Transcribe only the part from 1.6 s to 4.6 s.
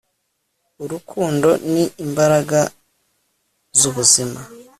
ni imbaraga z'ubuzima